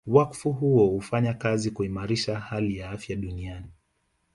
Wakfu 0.07 0.51
huo 0.51 0.87
hufanya 0.87 1.33
kazi 1.33 1.71
kuimarisha 1.71 2.39
hali 2.39 2.77
ya 2.77 2.89
afya 2.89 3.15
duniani 3.15 3.71